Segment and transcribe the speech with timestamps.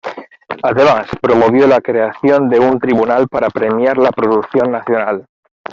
[0.63, 5.27] Además, promovió la creación de un tribunal para premiar la producción nacional.